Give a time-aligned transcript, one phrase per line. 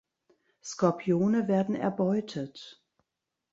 [0.61, 2.83] Skorpione werden erbeutet.